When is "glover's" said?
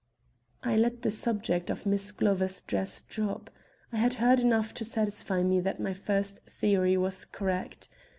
2.11-2.63